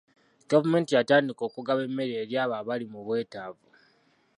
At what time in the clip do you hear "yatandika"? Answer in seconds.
0.93-1.41